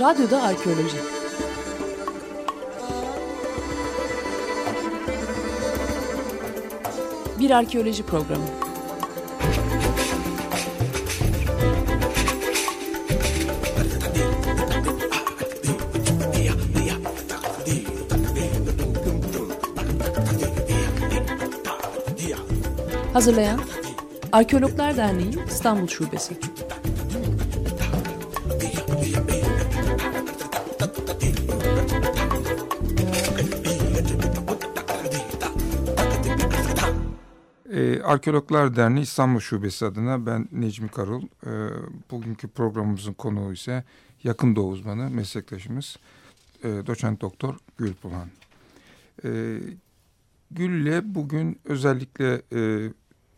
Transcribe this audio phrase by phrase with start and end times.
[0.00, 0.96] Radyoda Arkeoloji
[7.38, 8.44] Bir arkeoloji programı.
[23.12, 23.60] Hazırlayan
[24.32, 26.53] Arkeologlar Derneği İstanbul Şubesi.
[38.04, 41.22] Arkeologlar Derneği İstanbul Şubesi adına ben Necmi Karul.
[41.22, 41.50] Ee,
[42.10, 43.84] bugünkü programımızın konuğu ise
[44.24, 45.96] yakın doğu uzmanı meslektaşımız
[46.64, 48.28] e, doçent doktor Gül Pulan.
[49.24, 49.58] Ee,
[50.50, 52.90] Gül'le bugün özellikle e,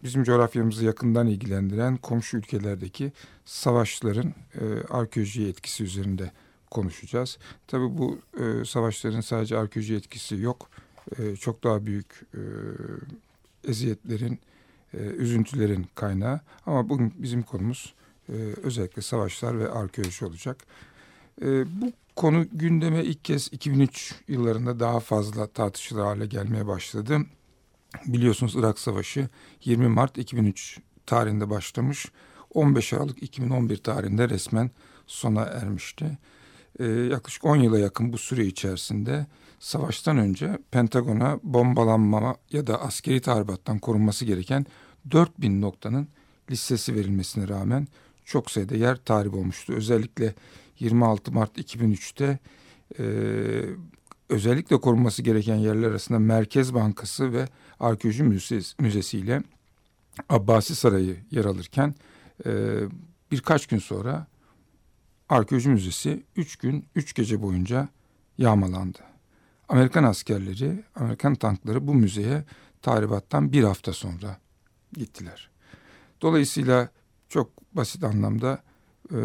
[0.02, 3.12] bizim coğrafyamızı yakından ilgilendiren komşu ülkelerdeki
[3.45, 6.33] savaşların e, arkeoloji etkisi üzerinde
[6.71, 7.38] konuşacağız.
[7.66, 10.71] Tabii bu e, savaşların sadece arkeoloji etkisi yok.
[11.18, 12.40] E, çok daha büyük e,
[13.71, 14.38] eziyetlerin,
[14.97, 16.41] e, üzüntülerin kaynağı.
[16.66, 17.95] Ama bugün bizim konumuz
[18.29, 20.57] e, özellikle savaşlar ve arkeoloji olacak.
[21.43, 21.47] E,
[21.80, 27.21] bu konu gündeme ilk kez 2003 yıllarında daha fazla tartışılır hale gelmeye başladı.
[28.07, 29.29] Biliyorsunuz Irak Savaşı
[29.65, 32.07] 20 Mart 2003 tarihinde başlamış.
[32.55, 34.71] 15 Aralık 2011 tarihinde resmen
[35.07, 36.19] sona ermişti.
[36.79, 39.27] Ee, yaklaşık 10 yıla yakın bu süre içerisinde
[39.59, 44.67] savaştan önce Pentagon'a bombalanma ya da askeri tahribattan korunması gereken
[45.10, 46.09] 4000 noktanın
[46.51, 47.88] listesi verilmesine rağmen
[48.24, 49.73] çok sayıda yer tahrip olmuştu.
[49.73, 50.35] Özellikle
[50.79, 52.38] 26 Mart 2003'te
[52.99, 53.04] e,
[54.29, 57.49] özellikle korunması gereken yerler arasında Merkez Bankası ve
[57.80, 59.43] Arkeoloji Müzesi, Müzesi ile
[60.29, 61.95] Abbasi Sarayı yer alırken
[62.46, 62.79] e,
[63.30, 64.27] birkaç gün sonra
[65.28, 67.88] Arkeoloji Müzesi üç gün, üç gece boyunca
[68.38, 68.99] yağmalandı.
[69.69, 72.44] Amerikan askerleri, Amerikan tankları bu müzeye
[72.83, 74.38] tahribattan bir hafta sonra
[74.97, 75.51] gittiler.
[76.23, 76.89] Dolayısıyla
[77.29, 78.62] çok basit anlamda
[79.12, 79.19] e,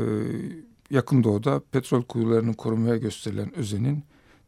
[0.89, 4.03] yakın doğuda petrol kuyularının korunmaya gösterilen özenin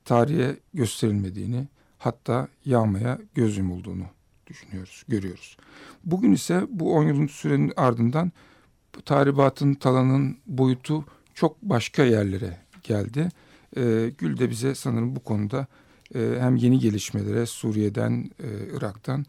[0.06, 1.67] tarihe gösterilmediğini
[1.97, 4.06] hatta yağmaya göz yumulduğunu
[4.47, 5.57] düşünüyoruz, görüyoruz.
[6.03, 8.31] Bugün ise bu 10 yılın sürenin ardından
[8.95, 13.29] bu tahribatın talanın boyutu çok başka yerlere geldi.
[13.78, 15.67] Ee, Gül de bize sanırım bu konuda
[16.16, 19.25] e, hem yeni gelişmelere Suriye'den, e, Irak'tan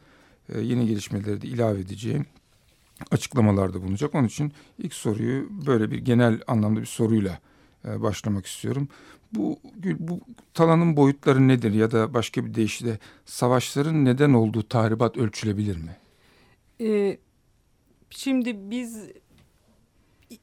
[0.49, 2.27] e, yeni gelişmeleri de ilave edeceğim
[3.11, 4.15] açıklamalarda bulunacak.
[4.15, 7.39] Onun için ilk soruyu böyle bir genel anlamda bir soruyla
[7.85, 8.89] e, başlamak istiyorum.
[9.33, 9.59] Bu,
[9.99, 10.21] bu
[10.55, 15.97] talanın boyutları nedir ya da başka bir deyişle savaşların neden olduğu tahribat ölçülebilir mi?
[16.81, 17.19] Ee,
[18.11, 19.09] şimdi biz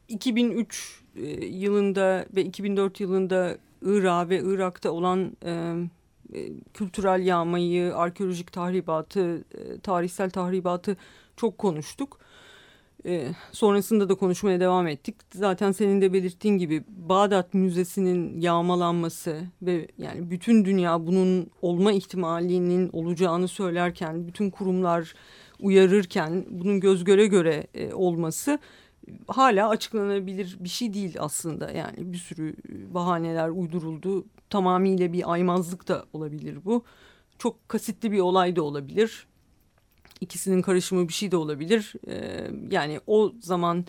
[0.07, 5.75] 2003 e, yılında ve 2004 yılında Irak ve Irak'ta olan e,
[6.73, 10.97] kültürel yağmayı, arkeolojik tahribatı, e, tarihsel tahribatı
[11.37, 12.19] çok konuştuk.
[13.05, 15.15] E, sonrasında da konuşmaya devam ettik.
[15.33, 22.89] Zaten senin de belirttiğin gibi Bağdat Müzesi'nin yağmalanması ve yani bütün dünya bunun olma ihtimalinin
[22.93, 25.13] olacağını söylerken, bütün kurumlar
[25.59, 28.59] uyarırken bunun göz göre göre e, olması
[29.27, 31.71] hala açıklanabilir bir şey değil aslında.
[31.71, 32.55] Yani bir sürü
[32.93, 34.25] bahaneler uyduruldu.
[34.51, 36.84] Tamamıyla bir aymazlık da olabilir bu.
[37.39, 39.28] Çok kasıtlı bir olay da olabilir
[40.22, 41.94] ikisinin karışımı bir şey de olabilir.
[42.07, 43.85] E, yani o zaman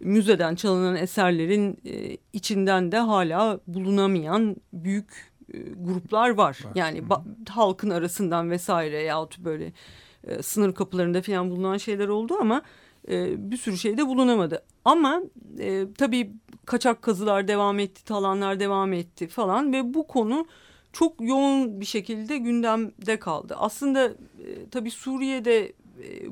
[0.00, 6.36] müzeden çalınan eserlerin e, içinden de hala bulunamayan büyük e, gruplar var.
[6.64, 6.72] var.
[6.74, 7.02] Yani
[7.48, 9.72] halkın arasından vesaire yahut böyle
[10.24, 12.62] e, sınır kapılarında falan bulunan şeyler oldu ama
[13.08, 14.62] e, bir sürü şey de bulunamadı.
[14.84, 15.22] Ama
[15.58, 16.32] e, tabii
[16.68, 20.46] kaçak kazılar devam etti, talanlar devam etti falan ve bu konu
[20.92, 23.54] çok yoğun bir şekilde gündemde kaldı.
[23.58, 24.14] Aslında e,
[24.70, 25.72] tabii Suriye'de e,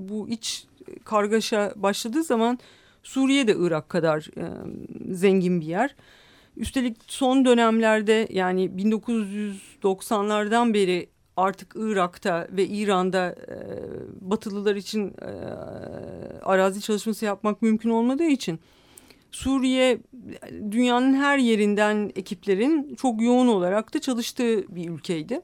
[0.08, 0.66] bu iç
[1.04, 2.58] kargaşa başladığı zaman
[3.03, 4.44] Suriye de Irak kadar e,
[5.15, 5.97] zengin bir yer.
[6.56, 13.56] Üstelik son dönemlerde yani 1990'lardan beri artık Irak'ta ve İran'da e,
[14.21, 15.30] Batılılar için e,
[16.42, 18.60] arazi çalışması yapmak mümkün olmadığı için
[19.32, 19.98] Suriye
[20.70, 25.40] dünyanın her yerinden ekiplerin çok yoğun olarak da çalıştığı bir ülkeydi.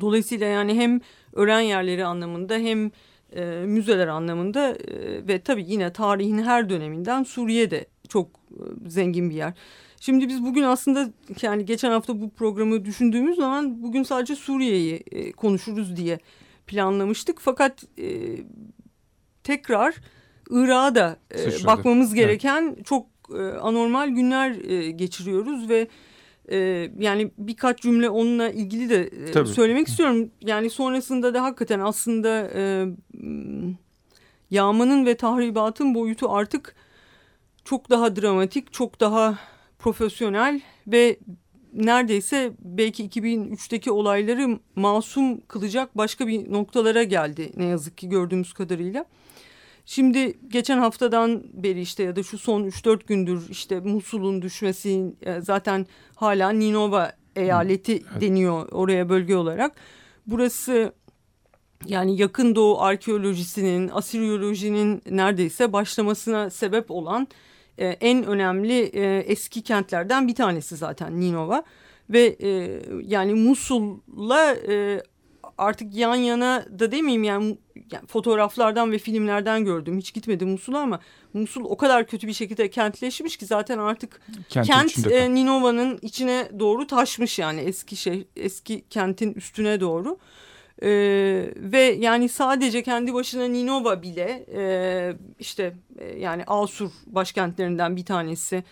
[0.00, 1.00] Dolayısıyla yani hem
[1.32, 2.90] öğren yerleri anlamında hem
[3.36, 9.30] e, müzeler anlamında e, ve tabii yine tarihin her döneminden Suriye de çok e, zengin
[9.30, 9.52] bir yer.
[10.00, 11.10] Şimdi biz bugün aslında
[11.42, 16.18] yani geçen hafta bu programı düşündüğümüz zaman bugün sadece Suriye'yi e, konuşuruz diye
[16.66, 17.40] planlamıştık.
[17.40, 18.36] Fakat e,
[19.44, 19.94] tekrar
[20.50, 22.86] Irak'a da e, bakmamız gereken evet.
[22.86, 25.88] çok e, anormal günler e, geçiriyoruz ve
[26.50, 26.56] e,
[26.98, 29.10] yani birkaç cümle onunla ilgili de
[29.40, 30.30] e, söylemek istiyorum.
[30.40, 32.86] Yani sonrasında da hakikaten aslında e,
[34.50, 36.74] yağmanın ve tahribatın boyutu artık
[37.64, 39.38] çok daha dramatik, çok daha
[39.78, 41.18] profesyonel ve
[41.72, 49.04] neredeyse belki 2003'teki olayları masum kılacak başka bir noktalara geldi ne yazık ki gördüğümüz kadarıyla.
[49.86, 55.40] Şimdi geçen haftadan beri işte ya da şu son 3-4 gündür işte Musul'un düşmesi e,
[55.40, 58.20] zaten hala Ninova eyaleti evet.
[58.20, 59.72] deniyor oraya bölge olarak.
[60.26, 60.92] Burası
[61.86, 67.28] yani yakın doğu arkeolojisinin, Asiryolojinin neredeyse başlamasına sebep olan
[67.78, 71.64] e, en önemli e, eski kentlerden bir tanesi zaten Ninova.
[72.10, 75.02] Ve e, yani Musul'la e,
[75.58, 77.58] artık yan yana da demeyeyim yani,
[77.92, 79.98] yani fotoğraflardan ve filmlerden gördüm.
[79.98, 81.00] Hiç gitmedim Musul'a ama
[81.32, 86.48] Musul o kadar kötü bir şekilde kentleşmiş ki zaten artık Kentin kent e, Ninova'nın içine
[86.58, 90.18] doğru taşmış yani eski şey eski kentin üstüne doğru.
[90.82, 98.04] Ee, ve yani sadece kendi başına Ninova bile e, işte e, yani Asur başkentlerinden bir
[98.04, 98.64] tanesi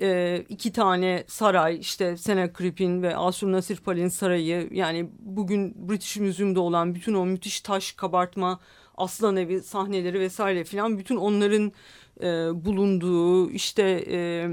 [0.00, 6.94] e, iki tane saray işte Senekrip'in ve Asur Nasirpal'in sarayı yani bugün British Museum'da olan
[6.94, 8.60] bütün o müthiş taş kabartma
[8.96, 11.72] aslan evi sahneleri vesaire filan bütün onların
[12.20, 12.26] e,
[12.64, 14.48] bulunduğu işte e,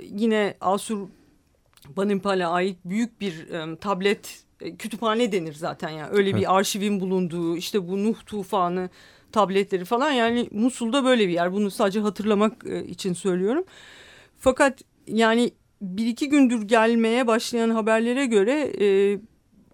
[0.00, 1.08] yine Asur
[1.96, 6.40] Banimpal'e ait büyük bir e, tablet e, kütüphane denir zaten yani öyle evet.
[6.40, 8.90] bir arşivin bulunduğu işte bu Nuh tufanı
[9.32, 13.64] tabletleri falan yani Musul'da böyle bir yer bunu sadece hatırlamak e, için söylüyorum.
[14.38, 15.50] Fakat yani
[15.82, 19.18] bir iki gündür gelmeye başlayan haberlere göre e,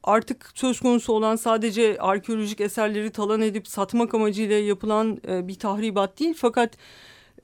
[0.02, 6.20] artık söz konusu olan sadece arkeolojik eserleri talan edip satmak amacıyla yapılan e, bir tahribat
[6.20, 6.76] değil fakat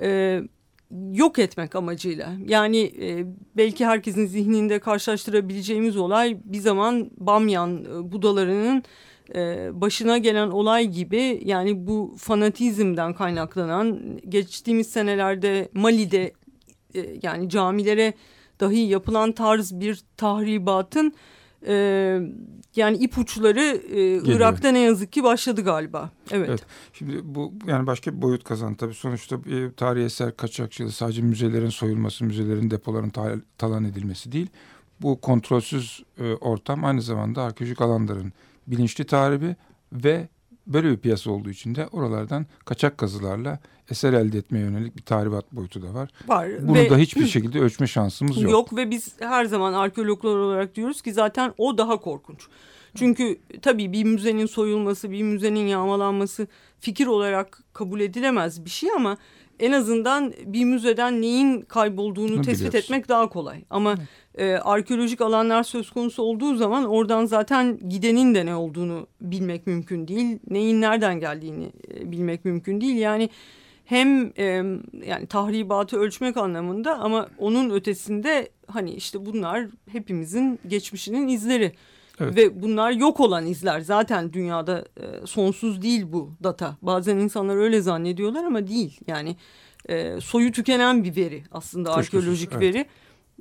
[0.01, 0.41] e,
[1.13, 2.33] yok etmek amacıyla.
[2.47, 3.27] Yani e,
[3.57, 8.83] belki herkesin zihninde karşılaştırabileceğimiz olay bir zaman Bamyan e, Budalarının
[9.35, 16.33] e, başına gelen olay gibi yani bu fanatizmden kaynaklanan geçtiğimiz senelerde Mali'de
[16.95, 18.15] e, yani camilere
[18.61, 21.15] dahi yapılan tarz bir tahribatın
[21.67, 21.75] e,
[22.77, 26.11] yani ipuçları e, Irak'ta ne yazık ki başladı galiba.
[26.31, 26.49] Evet.
[26.49, 26.67] evet.
[26.93, 28.95] Şimdi bu yani başka bir boyut kazandı tabii.
[28.95, 34.49] Sonuçta e, tarihi eser kaçakçılığı sadece müzelerin soyulması, müzelerin depoların ta talan edilmesi değil.
[35.01, 38.33] Bu kontrolsüz e, ortam aynı zamanda arkeolojik alanların
[38.67, 39.57] bilinçli tarihi
[39.93, 40.29] ve
[40.69, 43.59] böyle bir piyasa olduğu için de oralardan kaçak kazılarla
[43.91, 46.11] eser elde etmeye yönelik bir tahribat boyutu da var.
[46.27, 46.49] Var.
[46.63, 48.53] Bunu ve, da hiçbir şekilde ölçme şansımız yok.
[48.53, 52.47] Yok ve biz her zaman arkeologlar olarak diyoruz ki zaten o daha korkunç.
[52.95, 56.47] Çünkü tabii bir müzenin soyulması, bir müzenin yağmalanması
[56.81, 59.17] fikir olarak kabul edilemez bir şey ama
[59.61, 63.65] en azından bir müzeden neyin kaybolduğunu Bunu tespit etmek daha kolay.
[63.71, 63.95] Ama
[64.35, 70.09] e, arkeolojik alanlar söz konusu olduğu zaman oradan zaten gidenin de ne olduğunu bilmek mümkün
[70.09, 70.39] değil.
[70.51, 72.97] Neyin nereden geldiğini e, bilmek mümkün değil.
[72.97, 73.31] Yani
[73.85, 74.45] hem e,
[75.07, 81.73] yani tahribatı ölçmek anlamında ama onun ötesinde hani işte bunlar hepimizin geçmişinin izleri.
[82.21, 82.37] Evet.
[82.37, 83.81] Ve bunlar yok olan izler.
[83.81, 86.77] Zaten dünyada e, sonsuz değil bu data.
[86.83, 89.01] Bazen insanlar öyle zannediyorlar ama değil.
[89.07, 89.37] Yani
[89.89, 92.63] e, soyu tükenen bir veri aslında Keşke arkeolojik evet.
[92.63, 92.87] veri.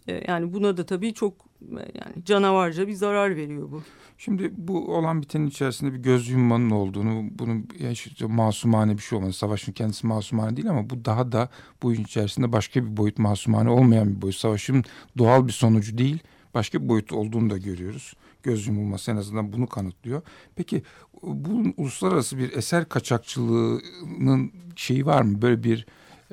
[0.08, 3.82] E, yani buna da tabii çok e, yani canavarca bir zarar veriyor bu.
[4.18, 9.18] Şimdi bu olan bitenin içerisinde bir göz yummanın olduğunu, bunun ya işte masumane bir şey
[9.18, 9.34] olmadı.
[9.34, 11.50] Savaşın kendisi masumane değil ama bu daha da
[11.84, 14.36] bu içerisinde başka bir boyut masumane olmayan bir boyut.
[14.36, 14.84] Savaşın
[15.18, 16.20] doğal bir sonucu değil,
[16.58, 18.14] başka bir boyut olduğunu da görüyoruz.
[18.44, 20.22] Göz yumulması en azından bunu kanıtlıyor.
[20.56, 20.84] Peki
[21.24, 25.42] bu uluslararası bir eser kaçakçılığının şeyi var mı?
[25.42, 25.86] Böyle bir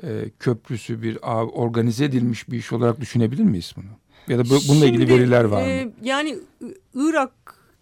[0.03, 1.17] e, köprüsü, bir
[1.53, 3.85] organize edilmiş bir iş olarak düşünebilir miyiz bunu?
[4.27, 5.67] Ya da bununla Şimdi, ilgili veriler var mı?
[5.67, 6.37] E, yani
[6.93, 7.31] Irak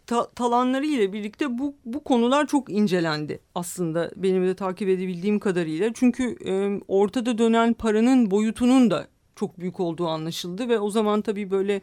[0.07, 5.91] ta talanları ile birlikte bu, bu konular çok incelendi aslında benim de takip edebildiğim kadarıyla.
[5.93, 11.51] Çünkü e, ortada dönen paranın boyutunun da çok büyük olduğu anlaşıldı ve o zaman tabii
[11.51, 11.81] böyle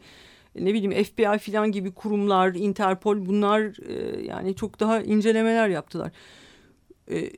[0.54, 6.12] ne bileyim FBI falan gibi kurumlar, Interpol bunlar e, yani çok daha incelemeler yaptılar.
[7.11, 7.30] E,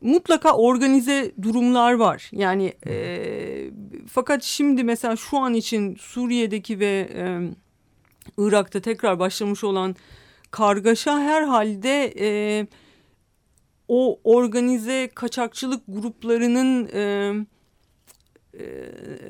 [0.00, 2.30] mutlaka organize durumlar var.
[2.32, 3.70] Yani e,
[4.08, 7.40] fakat şimdi mesela şu an için Suriye'deki ve e,
[8.38, 9.96] Irak'ta tekrar başlamış olan
[10.50, 12.66] kargaşa herhalde e,
[13.88, 17.46] o organize kaçakçılık gruplarının e, e,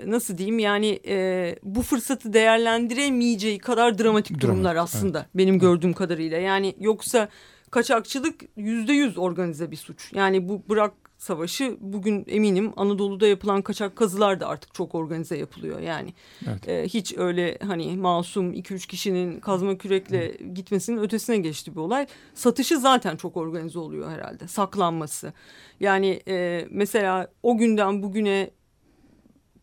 [0.06, 5.28] nasıl diyeyim yani e, bu fırsatı değerlendiremeyeceği kadar dramatik durumlar aslında evet.
[5.34, 6.38] benim gördüğüm kadarıyla.
[6.38, 7.28] Yani yoksa
[7.70, 10.12] kaçakçılık yüzde yüz organize bir suç.
[10.14, 15.80] Yani bu bırak Savaşı bugün eminim Anadolu'da yapılan kaçak kazılar da artık çok organize yapılıyor
[15.80, 16.14] yani.
[16.46, 16.68] Evet.
[16.68, 22.06] E, hiç öyle hani masum 2-3 kişinin kazma kürekle gitmesinin ötesine geçti bir olay.
[22.34, 24.48] Satışı zaten çok organize oluyor herhalde.
[24.48, 25.32] Saklanması.
[25.80, 28.50] Yani e, mesela o günden bugüne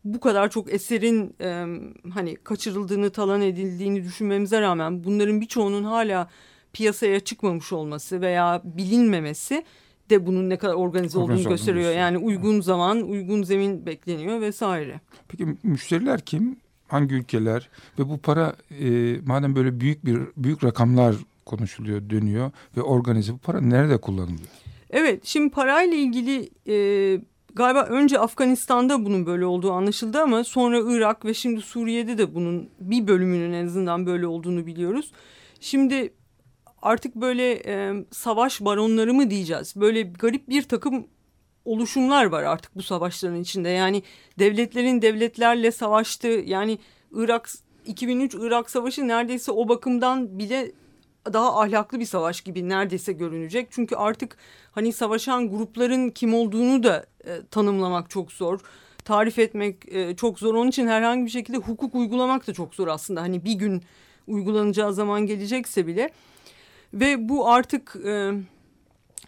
[0.04, 1.66] bu kadar çok eserin e,
[2.10, 6.28] hani kaçırıldığını, talan edildiğini düşünmemize rağmen bunların birçoğunun hala
[6.72, 9.64] piyasaya çıkmamış olması veya bilinmemesi
[10.10, 11.84] de bunun ne kadar organize, olduğunu Organize olduğunu gösteriyor.
[11.84, 12.06] gösteriyor.
[12.06, 15.00] Yani uygun zaman, uygun zemin bekleniyor vesaire.
[15.28, 16.56] Peki müşteriler kim?
[16.88, 17.68] Hangi ülkeler?
[17.98, 21.16] Ve bu para e, madem böyle büyük bir büyük rakamlar
[21.46, 24.48] konuşuluyor, dönüyor ve organize bu para nerede kullanılıyor?
[24.90, 26.74] Evet, şimdi parayla ilgili e,
[27.54, 32.70] galiba önce Afganistan'da bunun böyle olduğu anlaşıldı ama sonra Irak ve şimdi Suriye'de de bunun
[32.80, 35.12] bir bölümünün en azından böyle olduğunu biliyoruz.
[35.60, 36.14] Şimdi
[36.82, 39.74] artık böyle e, savaş baronları mı diyeceğiz?
[39.76, 41.06] Böyle garip bir takım
[41.64, 43.68] oluşumlar var artık bu savaşların içinde.
[43.68, 44.02] Yani
[44.38, 46.78] devletlerin devletlerle savaştığı yani
[47.12, 47.50] Irak
[47.86, 50.72] 2003 Irak Savaşı neredeyse o bakımdan bile
[51.32, 53.68] daha ahlaklı bir savaş gibi neredeyse görünecek.
[53.70, 54.36] Çünkü artık
[54.72, 58.60] hani savaşan grupların kim olduğunu da e, tanımlamak çok zor.
[59.04, 60.54] Tarif etmek e, çok zor.
[60.54, 63.22] Onun için herhangi bir şekilde hukuk uygulamak da çok zor aslında.
[63.22, 63.82] Hani bir gün
[64.26, 66.10] uygulanacağı zaman gelecekse bile.
[66.94, 68.32] Ve bu artık e,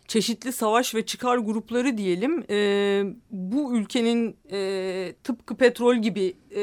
[0.09, 6.63] çeşitli savaş ve çıkar grupları diyelim e, bu ülkenin e, tıpkı petrol gibi e,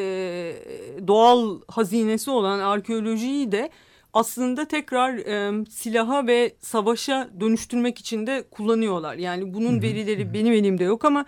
[1.07, 3.69] doğal hazinesi olan arkeolojiyi de
[4.13, 9.15] aslında tekrar e, silaha ve savaşa dönüştürmek için de kullanıyorlar.
[9.15, 11.25] Yani bunun verileri benim elimde yok ama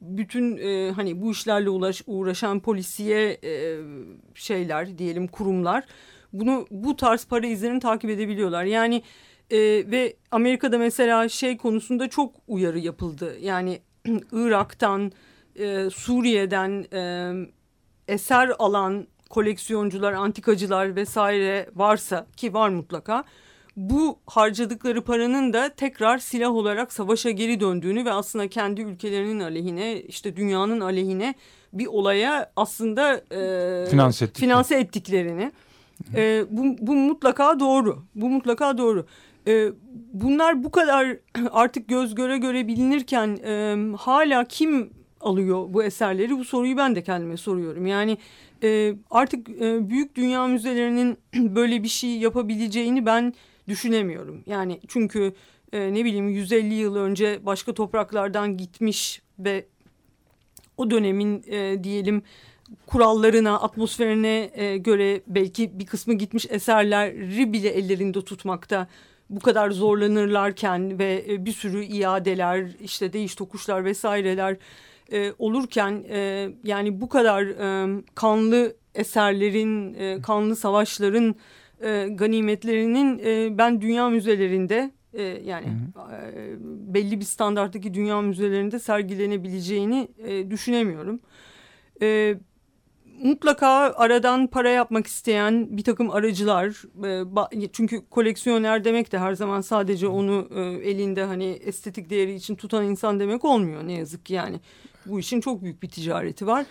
[0.00, 3.78] bütün e, hani bu işlerle uğraş, uğraşan polisiye e,
[4.34, 5.84] şeyler diyelim kurumlar
[6.34, 8.64] bunu bu tarz para izlerini takip edebiliyorlar.
[8.64, 9.02] Yani
[9.50, 9.58] e,
[9.90, 13.36] ve Amerika'da mesela şey konusunda çok uyarı yapıldı.
[13.40, 13.80] Yani
[14.32, 15.12] Irak'tan,
[15.56, 17.32] e, Suriye'den e,
[18.08, 23.24] eser alan koleksiyoncular, antikacılar vesaire varsa ki var mutlaka
[23.76, 30.00] bu harcadıkları paranın da tekrar silah olarak savaşa geri döndüğünü ve aslında kendi ülkelerinin aleyhine
[30.02, 31.34] işte dünyanın aleyhine
[31.72, 34.46] bir olaya aslında e, Finanse ettikleri.
[34.46, 35.52] finanse ettiklerini.
[36.14, 38.04] E, bu, bu mutlaka doğru.
[38.14, 39.06] Bu mutlaka doğru.
[39.46, 39.68] E,
[40.12, 41.16] bunlar bu kadar
[41.50, 44.90] artık göz göre göre bilinirken e, hala kim
[45.20, 46.38] alıyor bu eserleri?
[46.38, 47.86] Bu soruyu ben de kendime soruyorum.
[47.86, 48.18] Yani
[48.64, 53.34] e, artık e, büyük dünya müzelerinin böyle bir şey yapabileceğini ben
[53.68, 54.42] düşünemiyorum.
[54.46, 55.34] Yani çünkü
[55.72, 59.66] e, ne bileyim 150 yıl önce başka topraklardan gitmiş ve
[60.76, 62.22] o dönemin e, diyelim
[62.86, 68.88] kurallarına, atmosferine e, göre belki bir kısmı gitmiş eserleri bile ellerinde tutmakta
[69.30, 74.56] bu kadar zorlanırlarken ve e, bir sürü iadeler, işte değiş tokuşlar vesaireler
[75.12, 81.34] e, olurken e, yani bu kadar e, kanlı eserlerin, e, kanlı savaşların
[81.82, 86.54] e, ganimetlerinin e, ben dünya müzelerinde e, yani e,
[86.94, 91.20] belli bir standarttaki dünya müzelerinde sergilenebileceğini e, düşünemiyorum.
[92.02, 92.34] E,
[93.22, 96.82] mutlaka aradan para yapmak isteyen bir takım aracılar
[97.62, 102.54] e, çünkü koleksiyoner demek de her zaman sadece onu e, elinde hani estetik değeri için
[102.54, 104.60] tutan insan demek olmuyor ne yazık ki yani
[105.06, 106.66] bu işin çok büyük bir ticareti var.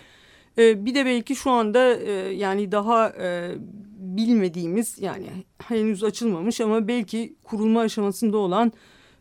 [0.58, 3.56] E, bir de belki şu anda e, yani daha e,
[3.98, 5.28] bilmediğimiz yani
[5.68, 8.72] henüz açılmamış ama belki kurulma aşamasında olan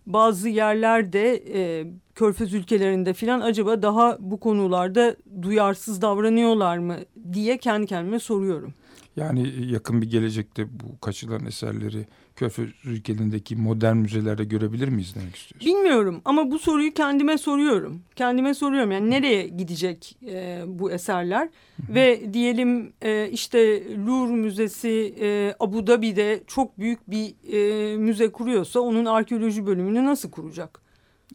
[0.07, 6.97] bazı yerlerde e, körfez ülkelerinde filan acaba daha bu konularda duyarsız davranıyorlar mı
[7.33, 8.75] diye kendi kendime soruyorum.
[9.17, 15.69] Yani yakın bir gelecekte bu kaçılan eserleri Körfez ülkelerindeki modern müzelerde görebilir miyiz demek istiyorsun?
[15.69, 18.03] Bilmiyorum ama bu soruyu kendime soruyorum.
[18.17, 21.49] Kendime soruyorum yani nereye gidecek e, bu eserler?
[21.89, 28.81] Ve diyelim e, işte Louvre Müzesi e, Abu Dhabi'de çok büyük bir e, müze kuruyorsa
[28.81, 30.83] onun arkeoloji bölümünü nasıl kuracak?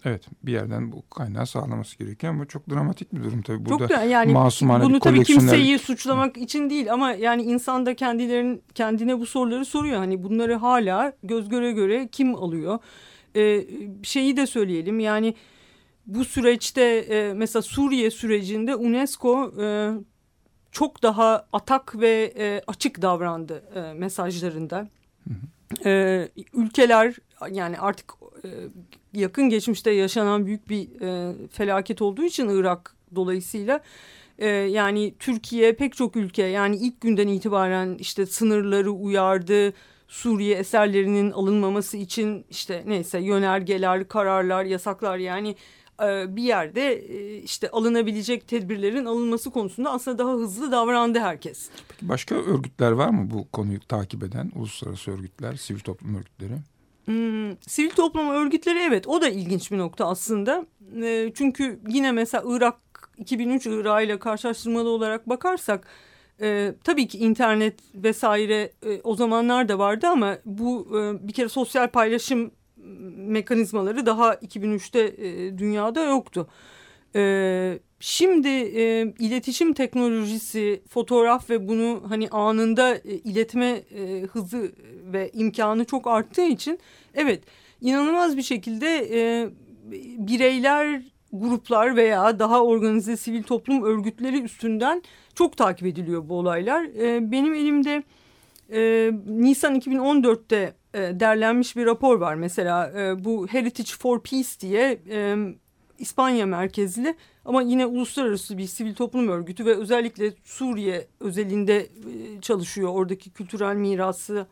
[0.05, 3.65] Evet bir yerden bu kaynağı sağlaması gerekiyor ama çok dramatik bir durum tabii.
[3.65, 5.49] Burada çok yani masumane bunu tabii koleksiyoner...
[5.49, 9.97] kimseyi suçlamak için değil ama yani insan da kendilerin kendine bu soruları soruyor.
[9.97, 12.79] Hani bunları hala göz göre göre kim alıyor?
[13.35, 13.67] Ee,
[14.03, 15.35] şeyi de söyleyelim yani
[16.05, 19.91] bu süreçte e, mesela Suriye sürecinde UNESCO e,
[20.71, 24.87] çok daha atak ve e, açık davrandı e, mesajlarında.
[25.85, 27.15] E, ülkeler
[27.51, 28.49] yani artık e,
[29.13, 33.81] yakın geçmişte yaşanan büyük bir e, felaket olduğu için Irak dolayısıyla
[34.39, 39.73] e, yani Türkiye pek çok ülke yani ilk günden itibaren işte sınırları uyardı.
[40.07, 45.55] Suriye eserlerinin alınmaması için işte neyse yönergeler, kararlar, yasaklar yani
[46.03, 51.69] e, bir yerde e, işte alınabilecek tedbirlerin alınması konusunda aslında daha hızlı davrandı herkes.
[51.89, 56.57] Peki başka örgütler var mı bu konuyu takip eden uluslararası örgütler, sivil toplum örgütleri?
[57.05, 60.65] Hmm, sivil toplum örgütleri evet o da ilginç bir nokta aslında.
[61.01, 62.75] E, çünkü yine mesela Irak
[63.17, 65.87] 2003 Irak ile karşılaştırmalı olarak bakarsak
[66.41, 71.49] e, tabii ki internet vesaire e, o zamanlar da vardı ama bu e, bir kere
[71.49, 72.51] sosyal paylaşım
[73.17, 76.47] mekanizmaları daha 2003'te e, dünyada yoktu.
[77.15, 84.71] E, şimdi e, iletişim teknolojisi, fotoğraf ve bunu hani anında e, iletme e, hızı
[85.13, 86.79] ve imkanı çok arttığı için
[87.13, 87.43] evet
[87.81, 89.49] inanılmaz bir şekilde e,
[90.27, 91.01] bireyler
[91.33, 95.03] gruplar veya daha organize sivil toplum örgütleri üstünden
[95.35, 96.83] çok takip ediliyor bu olaylar.
[96.83, 98.03] E, benim elimde
[98.71, 104.99] e, Nisan 2014'te e, derlenmiş bir rapor var mesela e, bu Heritage for Peace diye
[105.09, 105.35] e,
[105.99, 107.15] İspanya merkezli
[107.45, 111.87] ama yine uluslararası bir sivil toplum örgütü ve özellikle Suriye özelinde e,
[112.41, 114.47] çalışıyor oradaki kültürel mirası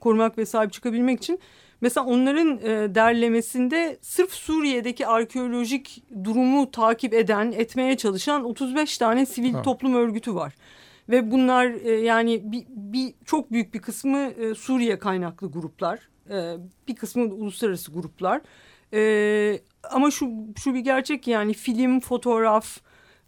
[0.00, 1.40] korumak ve sahip çıkabilmek için.
[1.80, 9.52] Mesela onların e, derlemesinde sırf Suriye'deki arkeolojik durumu takip eden, etmeye çalışan 35 tane sivil
[9.52, 9.62] ha.
[9.62, 10.54] toplum örgütü var.
[11.08, 16.56] Ve bunlar e, yani bir, bir çok büyük bir kısmı e, Suriye kaynaklı gruplar, e,
[16.88, 18.40] bir kısmı uluslararası gruplar.
[18.92, 22.78] E, ama şu şu bir gerçek yani film, fotoğraf,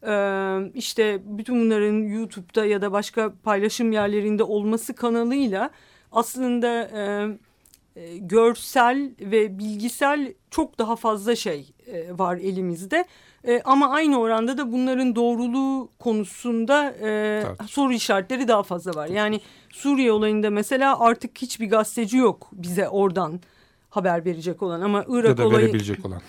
[0.07, 0.13] e,
[0.75, 5.71] işte bütün bunların YouTube'da ya da başka paylaşım yerlerinde olması kanalıyla
[6.13, 7.29] aslında e,
[8.01, 13.05] e, görsel ve bilgisel çok daha fazla şey e, var elimizde.
[13.45, 19.07] E, ama aynı oranda da bunların doğruluğu konusunda e, soru işaretleri daha fazla var.
[19.07, 19.41] Yani
[19.71, 23.41] Suriye olayında mesela artık hiçbir gazeteci yok bize oradan
[23.91, 26.21] haber verecek olan ama Irak ya da olayı verebilecek olan.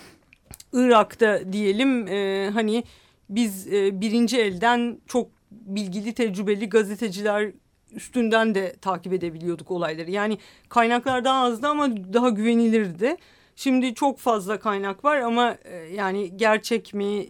[0.72, 2.84] Irak'ta diyelim e, hani
[3.28, 7.52] biz e, birinci elden çok bilgili tecrübeli gazeteciler
[7.94, 10.10] üstünden de takip edebiliyorduk olayları.
[10.10, 13.16] Yani kaynaklar daha azdı ama daha güvenilirdi.
[13.56, 17.26] Şimdi çok fazla kaynak var ama e, yani gerçek mi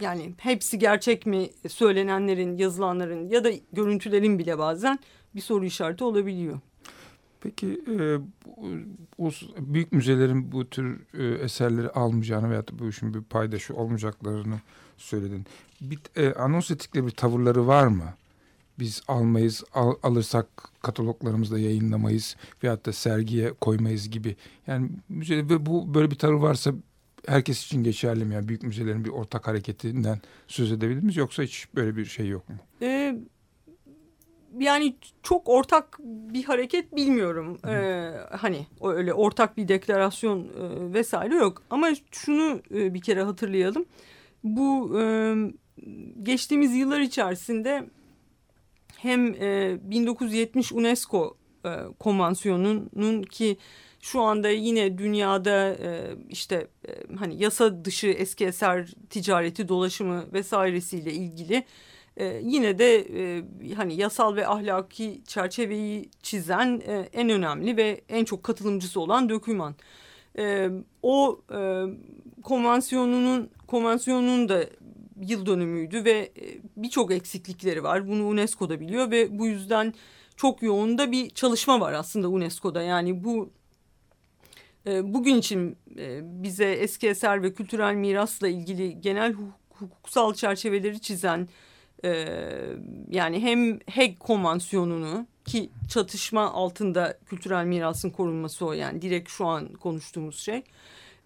[0.00, 4.98] yani hepsi gerçek mi söylenenlerin yazılanların ya da görüntülerin bile bazen
[5.34, 6.60] bir soru işareti olabiliyor.
[7.40, 8.18] Peki e,
[9.18, 14.60] bu, büyük müzelerin bu tür e, eserleri almayacağını veya bu işin bir paydaşı olmayacaklarını
[14.96, 15.46] söyledin.
[15.80, 18.14] Bir e, anons ettikleri bir tavırları var mı?
[18.78, 20.46] Biz almayız, al, alırsak
[20.82, 24.36] kataloglarımızda yayınlamayız veyahut da sergiye koymayız gibi.
[24.66, 26.72] Yani müze ve bu böyle bir tavır varsa
[27.26, 28.34] herkes için geçerli mi?
[28.34, 32.48] Yani büyük müzelerin bir ortak hareketinden söz edebilir miyiz yoksa hiç böyle bir şey yok
[32.48, 32.56] mu?
[32.82, 33.16] Ee,
[34.58, 37.58] yani çok ortak bir hareket bilmiyorum.
[37.68, 41.62] Ee, hani öyle ortak bir deklarasyon e, vesaire yok.
[41.70, 43.84] Ama şunu e, bir kere hatırlayalım.
[44.44, 45.34] Bu e,
[46.22, 47.90] geçtiğimiz yıllar içerisinde
[49.04, 53.56] hem e, 1970 UNESCO e, konvansiyonunun ki
[54.00, 61.12] şu anda yine dünyada e, işte e, hani yasa dışı eski eser ticareti dolaşımı vesairesiyle
[61.12, 61.64] ilgili
[62.16, 68.24] e, yine de e, hani yasal ve ahlaki çerçeveyi çizen e, en önemli ve en
[68.24, 69.74] çok katılımcısı olan döküman.
[70.38, 70.70] E,
[71.02, 71.84] o e,
[72.42, 74.64] konvansiyonunun konvansiyonun da
[75.20, 78.08] yıl dönümüydü ve e, birçok eksiklikleri var.
[78.08, 79.94] Bunu UNESCO da biliyor ve bu yüzden
[80.36, 82.82] çok yoğun da bir çalışma var aslında UNESCO'da.
[82.82, 83.50] Yani bu
[84.86, 89.34] e, bugün için e, bize eski eser ve kültürel mirasla ilgili genel
[89.70, 91.48] hukuksal çerçeveleri çizen
[93.10, 99.68] yani hem Hague Konvansiyonu'nu ki çatışma altında kültürel mirasın korunması o yani direkt şu an
[99.68, 100.62] konuştuğumuz şey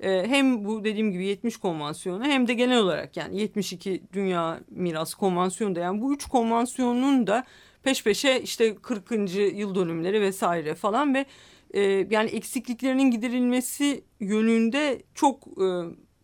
[0.01, 5.15] e, hem bu dediğim gibi 70 konvansiyonu hem de genel olarak yani 72 Dünya Miras
[5.15, 7.45] Konvansiyonu da yani bu üç konvansiyonun da
[7.83, 9.11] peş peşe işte 40.
[9.55, 11.27] yıl dönümleri vesaire falan ve
[11.75, 11.81] e,
[12.11, 15.67] yani eksikliklerinin giderilmesi yönünde çok e,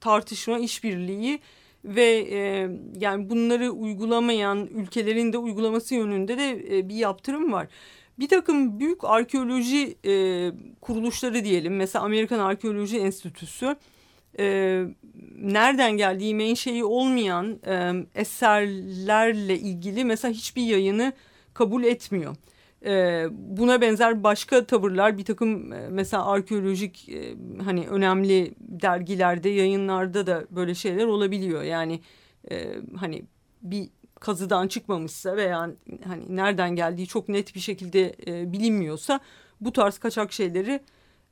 [0.01, 1.41] tartışma, işbirliği
[1.85, 2.69] ve e,
[3.01, 7.69] yani bunları uygulamayan ülkelerin de uygulaması yönünde de e, bir yaptırım var
[8.19, 10.13] bir takım büyük arkeoloji e,
[10.81, 13.77] kuruluşları diyelim mesela Amerikan Arkeoloji Enstitüsü
[14.39, 14.85] e,
[15.39, 21.13] nereden geldiği menşei olmayan e, eserlerle ilgili mesela hiçbir yayını
[21.55, 22.37] kabul etmiyor.
[22.87, 30.27] E, buna benzer başka tavırlar bir takım e, mesela arkeolojik e, hani önemli dergilerde yayınlarda
[30.27, 31.63] da böyle şeyler olabiliyor.
[31.63, 32.01] Yani
[32.51, 33.23] e, hani
[33.63, 33.89] bir
[34.25, 35.71] kazıdan çıkmamışsa veya
[36.05, 39.21] hani nereden geldiği çok net bir şekilde e, bilinmiyorsa
[39.61, 40.81] bu tarz kaçak şeyleri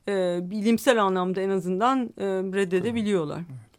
[0.08, 3.38] e, bilimsel anlamda en azından e, reddedebiliyorlar.
[3.38, 3.72] Evet.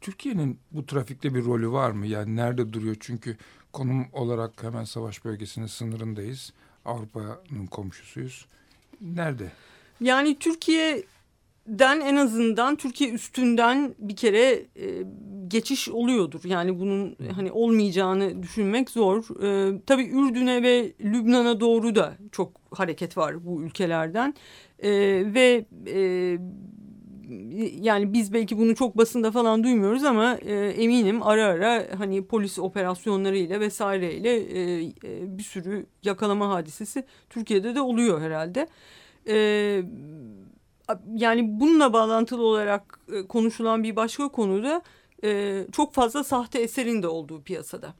[0.00, 2.06] Türkiye'nin bu trafikte bir rolü var mı?
[2.06, 2.96] Yani nerede duruyor?
[3.00, 3.36] Çünkü
[3.72, 6.52] konum olarak hemen savaş bölgesinin sınırındayız.
[6.84, 8.46] Avrupa'nın komşusuyuz.
[9.00, 9.52] Nerede?
[10.00, 10.38] Yani
[11.64, 15.04] Türkiye'den en azından Türkiye üstünden bir kere e,
[15.48, 16.40] geçiş oluyordur.
[16.44, 19.42] Yani bunun hani olmayacağını düşünmek zor.
[19.42, 24.34] E, tabii Ürdün'e ve Lübnan'a doğru da çok hareket var bu ülkelerden.
[24.78, 24.90] E,
[25.34, 26.38] ve e,
[27.80, 32.58] yani biz belki bunu çok basında falan duymuyoruz ama e, eminim ara ara hani polis
[32.58, 38.68] operasyonlarıyla vesaireyle e, e, bir sürü yakalama hadisesi Türkiye'de de oluyor herhalde.
[39.28, 39.36] E,
[41.14, 44.82] yani bununla bağlantılı olarak e, konuşulan bir başka konu da
[45.24, 47.94] e, çok fazla sahte eserin de olduğu piyasada.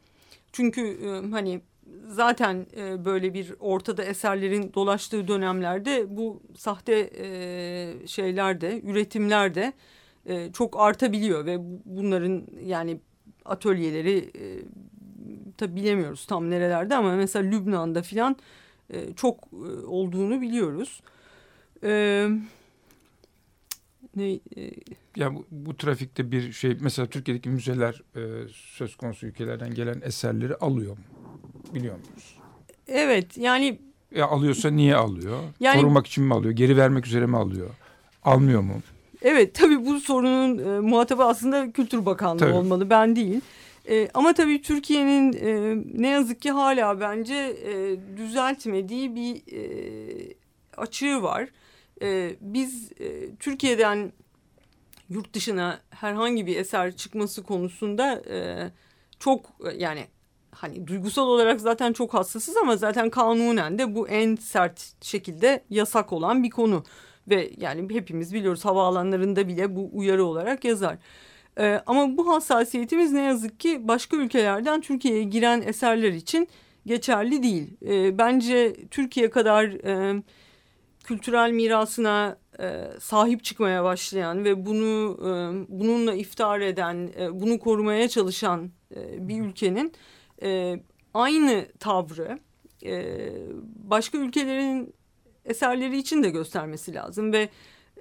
[0.52, 1.60] Çünkü e, hani
[2.08, 8.60] zaten e, böyle bir ortada eserlerin dolaştığı dönemlerde bu sahte e, şeyler
[10.52, 13.00] çok artabiliyor ve bunların yani
[13.44, 14.30] atölyeleri
[15.56, 18.36] tabi bilemiyoruz tam nerelerde ama mesela Lübnan'da filan
[19.16, 19.52] çok
[19.86, 21.00] olduğunu biliyoruz.
[21.82, 22.28] E,
[24.16, 24.70] ne e,
[25.16, 30.54] ya bu, bu trafikte bir şey mesela Türkiye'deki müzeler e, söz konusu ülkelerden gelen eserleri
[30.56, 31.04] alıyor mu?
[31.74, 32.36] Biliyor muyuz?
[32.88, 33.78] Evet yani
[34.14, 35.38] ya alıyorsa niye alıyor?
[35.60, 36.52] Yani, Korumak için mi alıyor?
[36.52, 37.70] Geri vermek üzere mi alıyor?
[38.24, 38.74] Almıyor mu?
[39.22, 42.52] Evet tabii bu sorunun e, muhatabı aslında Kültür Bakanlığı tabii.
[42.52, 43.40] olmalı ben değil.
[43.88, 50.34] E, ama tabii Türkiye'nin e, ne yazık ki hala bence e, düzeltmediği bir e,
[50.76, 51.48] açığı var.
[52.02, 54.12] E, biz e, Türkiye'den
[55.08, 58.70] yurt dışına herhangi bir eser çıkması konusunda e,
[59.18, 60.06] çok yani
[60.50, 66.12] hani duygusal olarak zaten çok hassasız ama zaten kanunen de bu en sert şekilde yasak
[66.12, 66.84] olan bir konu.
[67.28, 70.98] Ve yani hepimiz biliyoruz havaalanlarında bile bu uyarı olarak yazar.
[71.58, 76.48] Ee, ama bu hassasiyetimiz ne yazık ki başka ülkelerden Türkiye'ye giren eserler için
[76.86, 77.76] geçerli değil.
[77.86, 80.22] Ee, bence Türkiye kadar e,
[81.04, 85.30] kültürel mirasına e, sahip çıkmaya başlayan ve bunu e,
[85.68, 89.92] bununla iftar eden, e, bunu korumaya çalışan e, bir ülkenin
[90.42, 90.80] e,
[91.14, 92.38] aynı tavrı
[92.84, 93.30] e,
[93.76, 94.94] başka ülkelerin
[95.44, 97.48] eserleri için de göstermesi lazım ve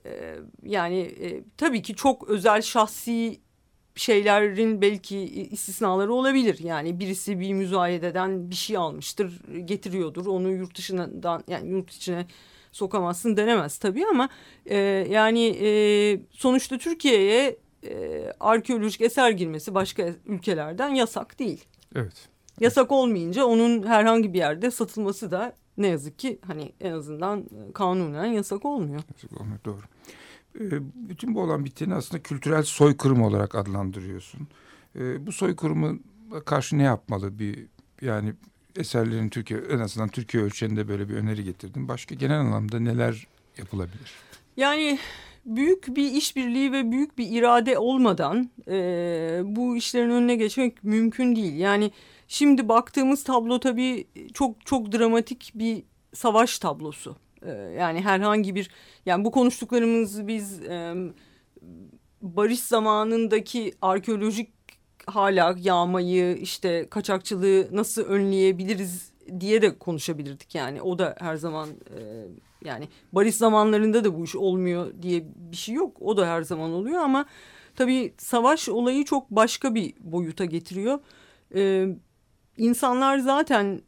[0.06, 3.40] e, yani e, tabii ki çok özel şahsi
[3.96, 5.20] şeylerin belki
[5.52, 6.60] istisnaları olabilir.
[6.60, 10.26] Yani birisi bir müzayededen bir şey almıştır, getiriyordur.
[10.26, 12.26] Onu yurt dışından yani yurt içine
[12.74, 14.30] sokamazsın denemez tabii ama
[14.66, 14.78] e,
[15.10, 15.70] yani e,
[16.32, 21.66] sonuçta Türkiye'ye e, arkeolojik eser girmesi başka ülkelerden yasak değil.
[21.96, 22.30] Evet.
[22.60, 27.72] Yasak olmayınca onun herhangi bir yerde satılması da ne yazık ki hani en azından e,
[27.74, 29.02] kanunen yasak olmuyor.
[29.14, 29.82] Yasak olmuyor doğru.
[30.60, 30.70] Ee,
[31.10, 34.48] bütün bu olan biteni aslında kültürel soykırım olarak adlandırıyorsun.
[34.96, 36.00] Ee, bu soykırımı
[36.46, 37.68] karşı ne yapmalı bir
[38.02, 38.34] yani
[38.76, 41.88] eserlerin Türkiye en azından Türkiye ölçeğinde böyle bir öneri getirdim.
[41.88, 44.12] Başka genel anlamda neler yapılabilir?
[44.58, 45.00] Yani
[45.46, 51.56] büyük bir işbirliği ve büyük bir irade olmadan e, bu işlerin önüne geçmek mümkün değil.
[51.56, 51.92] Yani
[52.34, 55.84] Şimdi baktığımız tablo tabii çok çok dramatik bir
[56.14, 57.16] savaş tablosu.
[57.42, 58.70] Ee, yani herhangi bir
[59.06, 60.94] yani bu konuştuklarımız biz e,
[62.22, 64.50] barış zamanındaki arkeolojik
[65.06, 72.28] hala yağmayı işte kaçakçılığı nasıl önleyebiliriz diye de konuşabilirdik yani o da her zaman e,
[72.66, 76.72] yani barış zamanlarında da bu iş olmuyor diye bir şey yok o da her zaman
[76.72, 77.26] oluyor ama
[77.76, 81.00] tabii savaş olayı çok başka bir boyuta getiriyor.
[81.56, 81.88] E,
[82.58, 83.82] insanlar zaten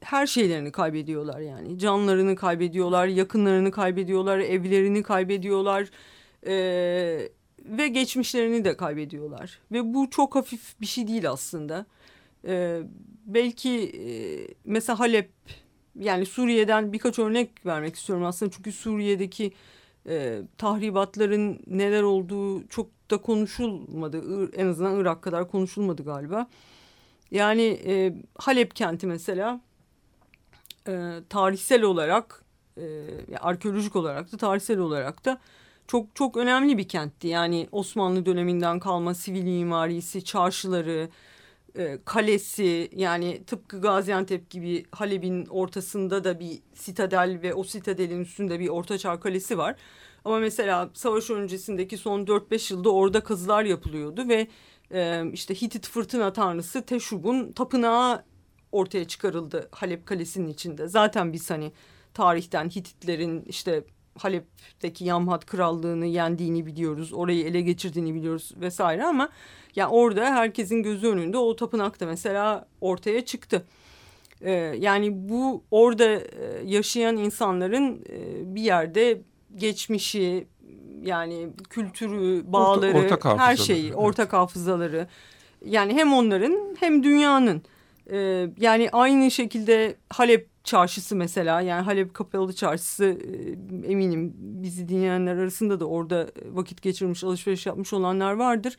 [0.00, 1.78] her şeylerini kaybediyorlar yani.
[1.78, 5.90] Canlarını kaybediyorlar, yakınlarını kaybediyorlar, evlerini kaybediyorlar
[6.46, 7.28] e,
[7.68, 9.58] ve geçmişlerini de kaybediyorlar.
[9.72, 11.86] Ve bu çok hafif bir şey değil aslında.
[12.46, 12.82] E,
[13.26, 14.10] belki e,
[14.64, 15.30] mesela Halep
[16.00, 18.52] yani Suriye'den birkaç örnek vermek istiyorum aslında.
[18.52, 19.52] Çünkü Suriye'deki
[20.08, 24.22] e, tahribatların neler olduğu çok da konuşulmadı.
[24.56, 26.48] En azından Irak kadar konuşulmadı galiba.
[27.30, 29.60] Yani e, Halep kenti mesela
[30.88, 32.44] e, tarihsel olarak,
[32.76, 32.82] e,
[33.40, 35.40] arkeolojik olarak da tarihsel olarak da
[35.88, 37.28] çok çok önemli bir kentti.
[37.28, 41.08] Yani Osmanlı döneminden kalma sivil mimarisi, çarşıları,
[41.78, 48.60] e, kalesi yani tıpkı Gaziantep gibi Halep'in ortasında da bir sitadel ve o sitadelin üstünde
[48.60, 49.76] bir ortaçağ kalesi var.
[50.24, 54.48] Ama mesela savaş öncesindeki son 4-5 yılda orada kazılar yapılıyordu ve
[54.92, 58.24] e, işte Hitit fırtına tanrısı Teşub'un tapınağı
[58.72, 60.88] ortaya çıkarıldı Halep Kalesi'nin içinde.
[60.88, 61.72] Zaten biz hani
[62.14, 63.84] tarihten Hititlerin işte
[64.18, 67.12] Halep'teki Yamhat Krallığını yendiğini biliyoruz.
[67.12, 69.28] Orayı ele geçirdiğini biliyoruz vesaire ama
[69.76, 73.64] yani orada herkesin gözü önünde o tapınak da mesela ortaya çıktı.
[74.40, 79.20] Ee, yani bu orada e, yaşayan insanların e, bir yerde
[79.56, 80.46] geçmişi
[81.02, 83.96] yani kültürü, bağları, ortak her şeyi, evet.
[83.96, 85.08] ortak hafızaları.
[85.64, 87.62] Yani hem onların hem dünyanın.
[88.10, 95.36] Ee, yani aynı şekilde Halep çarşısı mesela yani Halep Kapalı Çarşısı e, eminim bizi dinleyenler
[95.36, 98.76] arasında da orada vakit geçirmiş alışveriş yapmış olanlar vardır.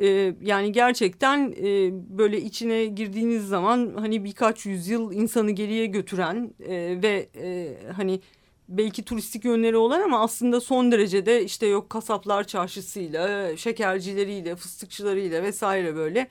[0.00, 7.02] E, yani gerçekten e, böyle içine girdiğiniz zaman hani birkaç yüzyıl insanı geriye götüren e,
[7.02, 8.20] ve e, hani
[8.68, 15.96] belki turistik yönleri olan ama aslında son derecede işte yok kasaplar çarşısıyla, şekercileriyle, fıstıkçılarıyla vesaire
[15.96, 16.28] böyle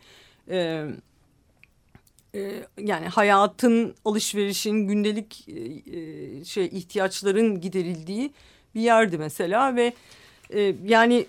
[0.49, 0.85] e,
[2.79, 8.31] yani hayatın, alışverişin, gündelik e, şey ihtiyaçların giderildiği
[8.75, 9.93] bir yerdi mesela ve
[10.53, 11.25] e, yani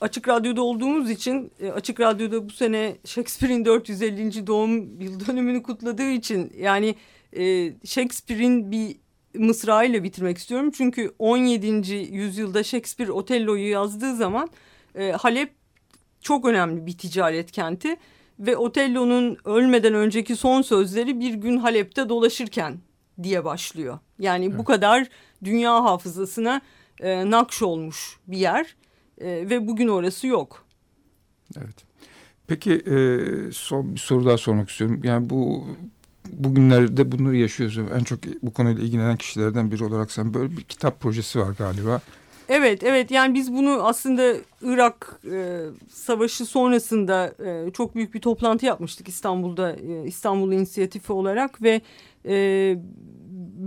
[0.00, 4.46] Açık Radyo'da olduğumuz için e, Açık Radyo'da bu sene Shakespeare'in 450.
[4.46, 6.94] doğum yıl dönümünü kutladığı için yani
[7.36, 8.96] e, Shakespeare'in bir
[9.34, 10.70] mısra ile bitirmek istiyorum.
[10.70, 11.94] Çünkü 17.
[11.94, 14.50] yüzyılda Shakespeare Otello'yu yazdığı zaman
[14.94, 15.50] e, Halep
[16.20, 17.96] çok önemli bir ticaret kenti
[18.38, 22.78] ve Otello'nun ölmeden önceki son sözleri bir gün Halep'te dolaşırken
[23.22, 23.98] diye başlıyor.
[24.18, 24.58] Yani evet.
[24.58, 25.08] bu kadar
[25.44, 26.60] dünya hafızasına
[27.00, 28.76] e, nakş olmuş bir yer
[29.18, 30.64] e, ve bugün orası yok.
[31.56, 31.84] Evet.
[32.46, 32.96] Peki e,
[33.52, 35.00] son bir soru daha sormak istiyorum.
[35.04, 35.66] Yani bu
[36.32, 37.78] bugünlerde bunları yaşıyoruz.
[37.78, 42.00] En çok bu konuyla ilgilenen kişilerden biri olarak sen böyle bir kitap projesi var galiba.
[42.48, 43.10] Evet, evet.
[43.10, 49.76] Yani biz bunu aslında Irak e, Savaşı sonrasında e, çok büyük bir toplantı yapmıştık İstanbul'da,
[49.76, 51.80] e, İstanbul İnisiyatifi olarak ve
[52.26, 52.76] e,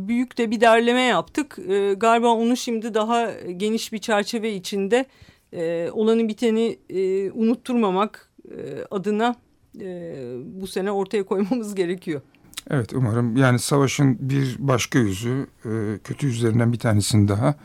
[0.07, 1.59] büyük de bir derleme yaptık.
[1.67, 5.05] E, galiba onu şimdi daha geniş bir çerçeve içinde
[5.53, 9.35] e, olanı biteni e, unutturmamak e, adına
[9.81, 10.15] e,
[10.61, 12.21] bu sene ortaya koymamız gerekiyor.
[12.69, 15.69] Evet umarım yani savaşın bir başka yüzü e,
[16.03, 17.55] kötü yüzlerinden bir tanesini daha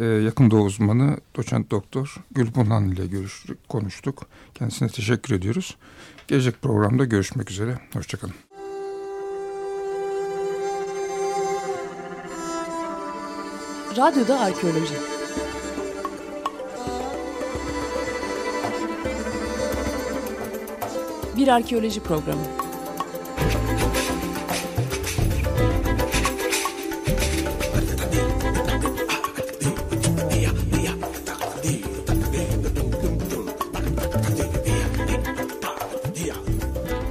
[0.00, 4.26] e, yakın doğu uzmanı doçent doktor Gülbunhan ile görüştük, konuştuk.
[4.54, 5.76] Kendisine teşekkür ediyoruz.
[6.28, 7.78] Gelecek programda görüşmek üzere.
[7.92, 8.34] Hoşçakalın.
[13.96, 14.94] Radyoda Arkeoloji
[21.36, 22.63] Bir arkeoloji programı.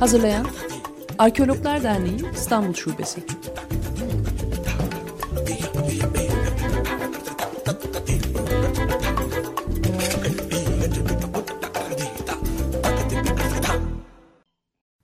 [0.04, 0.48] Hazırlayan
[1.18, 3.24] Arkeologlar Derneği İstanbul Şubesi.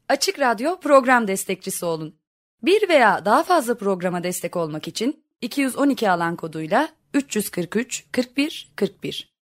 [0.09, 2.15] Açık Radyo program destekçisi olun.
[2.63, 9.38] Bir veya daha fazla programa destek olmak için 212 alan koduyla 343 41 41